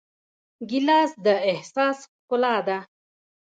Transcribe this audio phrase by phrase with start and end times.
[0.69, 2.77] ګیلاس د احساس ښکلا ده.